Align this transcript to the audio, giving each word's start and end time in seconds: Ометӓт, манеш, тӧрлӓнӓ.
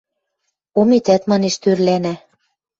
Ометӓт, 0.79 1.23
манеш, 1.31 1.55
тӧрлӓнӓ. 1.63 2.13